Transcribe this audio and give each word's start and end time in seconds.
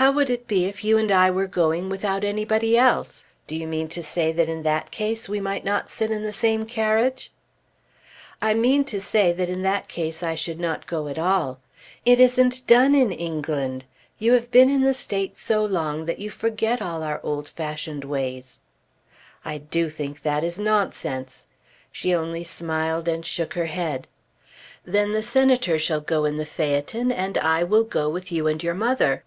"How 0.00 0.12
would 0.12 0.30
it 0.30 0.46
be 0.46 0.66
if 0.66 0.84
you 0.84 0.96
and 0.96 1.10
I 1.10 1.28
were 1.28 1.48
going 1.48 1.88
without 1.88 2.22
anybody 2.22 2.78
else? 2.78 3.24
Do 3.48 3.56
you 3.56 3.66
mean 3.66 3.88
to 3.88 4.00
say 4.00 4.30
that 4.30 4.48
in 4.48 4.62
that 4.62 4.92
case 4.92 5.28
we 5.28 5.40
might 5.40 5.64
not 5.64 5.90
sit 5.90 6.12
in 6.12 6.22
the 6.22 6.32
same 6.32 6.66
carriage?" 6.66 7.32
"I 8.40 8.54
mean 8.54 8.84
to 8.84 9.00
say 9.00 9.32
that 9.32 9.48
in 9.48 9.62
that 9.62 9.88
case 9.88 10.22
I 10.22 10.36
should 10.36 10.60
not 10.60 10.86
go 10.86 11.08
at 11.08 11.18
all. 11.18 11.58
It 12.04 12.20
isn't 12.20 12.64
done 12.68 12.94
in 12.94 13.10
England. 13.10 13.86
You 14.20 14.34
have 14.34 14.52
been 14.52 14.70
in 14.70 14.82
the 14.82 14.94
States 14.94 15.40
so 15.40 15.64
long 15.64 16.04
that 16.06 16.20
you 16.20 16.30
forget 16.30 16.80
all 16.80 17.02
our 17.02 17.18
old 17.24 17.48
fashioned 17.48 18.04
ways." 18.04 18.60
"I 19.44 19.58
do 19.58 19.90
think 19.90 20.22
that 20.22 20.44
is 20.44 20.60
nonsense." 20.60 21.46
She 21.90 22.14
only 22.14 22.44
smiled 22.44 23.08
and 23.08 23.26
shook 23.26 23.54
her 23.54 23.66
head. 23.66 24.06
"Then 24.84 25.10
the 25.10 25.24
Senator 25.24 25.76
shall 25.76 26.00
go 26.00 26.24
in 26.24 26.36
the 26.36 26.46
phaeton, 26.46 27.10
and 27.10 27.36
I 27.36 27.64
will 27.64 27.82
go 27.82 28.08
with 28.08 28.30
you 28.30 28.46
and 28.46 28.62
your 28.62 28.74
mother." 28.74 29.24